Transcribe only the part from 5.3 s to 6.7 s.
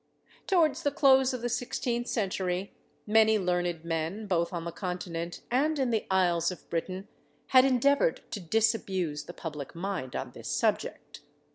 and in the isles of